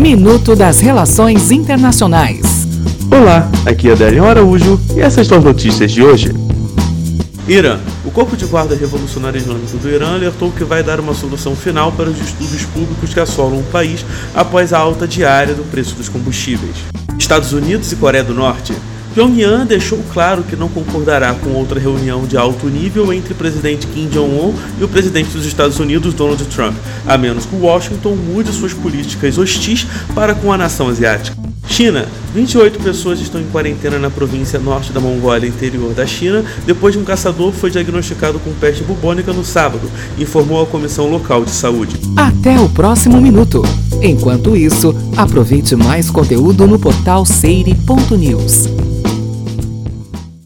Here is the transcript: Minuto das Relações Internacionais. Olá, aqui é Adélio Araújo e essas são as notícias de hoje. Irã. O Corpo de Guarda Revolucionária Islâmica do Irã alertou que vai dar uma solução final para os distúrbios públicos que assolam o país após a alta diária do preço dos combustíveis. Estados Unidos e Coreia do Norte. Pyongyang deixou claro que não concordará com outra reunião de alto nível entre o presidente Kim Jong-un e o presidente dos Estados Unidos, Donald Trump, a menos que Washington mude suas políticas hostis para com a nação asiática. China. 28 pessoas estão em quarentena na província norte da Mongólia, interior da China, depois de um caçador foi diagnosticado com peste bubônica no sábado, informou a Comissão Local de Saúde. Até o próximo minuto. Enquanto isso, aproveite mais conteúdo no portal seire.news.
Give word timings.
Minuto 0.00 0.56
das 0.56 0.80
Relações 0.80 1.50
Internacionais. 1.50 2.66
Olá, 3.14 3.46
aqui 3.66 3.90
é 3.90 3.92
Adélio 3.92 4.24
Araújo 4.24 4.80
e 4.96 5.00
essas 5.00 5.26
são 5.26 5.36
as 5.36 5.44
notícias 5.44 5.92
de 5.92 6.02
hoje. 6.02 6.32
Irã. 7.46 7.78
O 8.02 8.10
Corpo 8.10 8.34
de 8.34 8.46
Guarda 8.46 8.74
Revolucionária 8.74 9.36
Islâmica 9.36 9.76
do 9.76 9.90
Irã 9.90 10.14
alertou 10.14 10.50
que 10.52 10.64
vai 10.64 10.82
dar 10.82 11.00
uma 11.00 11.12
solução 11.12 11.54
final 11.54 11.92
para 11.92 12.08
os 12.08 12.16
distúrbios 12.16 12.64
públicos 12.64 13.12
que 13.12 13.20
assolam 13.20 13.60
o 13.60 13.64
país 13.64 14.02
após 14.34 14.72
a 14.72 14.78
alta 14.78 15.06
diária 15.06 15.52
do 15.54 15.70
preço 15.70 15.94
dos 15.94 16.08
combustíveis. 16.08 16.76
Estados 17.18 17.52
Unidos 17.52 17.92
e 17.92 17.96
Coreia 17.96 18.24
do 18.24 18.32
Norte. 18.32 18.72
Pyongyang 19.14 19.64
deixou 19.66 19.98
claro 20.12 20.44
que 20.44 20.54
não 20.54 20.68
concordará 20.68 21.34
com 21.34 21.50
outra 21.50 21.80
reunião 21.80 22.24
de 22.24 22.36
alto 22.36 22.66
nível 22.66 23.12
entre 23.12 23.32
o 23.32 23.36
presidente 23.36 23.86
Kim 23.88 24.08
Jong-un 24.08 24.54
e 24.80 24.84
o 24.84 24.88
presidente 24.88 25.30
dos 25.30 25.44
Estados 25.44 25.80
Unidos, 25.80 26.14
Donald 26.14 26.44
Trump, 26.44 26.76
a 27.06 27.18
menos 27.18 27.44
que 27.44 27.56
Washington 27.56 28.14
mude 28.14 28.52
suas 28.52 28.72
políticas 28.72 29.36
hostis 29.36 29.86
para 30.14 30.34
com 30.34 30.52
a 30.52 30.56
nação 30.56 30.88
asiática. 30.88 31.36
China. 31.66 32.06
28 32.34 32.78
pessoas 32.80 33.20
estão 33.20 33.40
em 33.40 33.46
quarentena 33.46 33.98
na 33.98 34.10
província 34.10 34.58
norte 34.58 34.92
da 34.92 35.00
Mongólia, 35.00 35.48
interior 35.48 35.92
da 35.92 36.06
China, 36.06 36.44
depois 36.66 36.94
de 36.94 37.00
um 37.00 37.04
caçador 37.04 37.52
foi 37.52 37.70
diagnosticado 37.70 38.38
com 38.38 38.52
peste 38.52 38.84
bubônica 38.84 39.32
no 39.32 39.44
sábado, 39.44 39.90
informou 40.18 40.62
a 40.62 40.66
Comissão 40.66 41.08
Local 41.08 41.44
de 41.44 41.50
Saúde. 41.50 41.96
Até 42.16 42.58
o 42.58 42.68
próximo 42.68 43.20
minuto. 43.20 43.62
Enquanto 44.02 44.56
isso, 44.56 44.94
aproveite 45.16 45.74
mais 45.74 46.10
conteúdo 46.10 46.66
no 46.66 46.78
portal 46.78 47.24
seire.news. 47.24 48.79